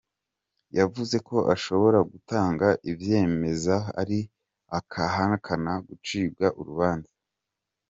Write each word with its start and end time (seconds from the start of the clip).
Yavuze 0.77 1.15
ko 1.27 1.37
ashobora 1.55 1.99
gutanga 2.11 2.67
ivyemeza 2.91 3.75
ariko 4.01 4.33
arahakana 5.05 5.73
gucibwa 5.87 6.45
urubanza 6.59 7.05
n'ibinyamakuru. 7.05 7.09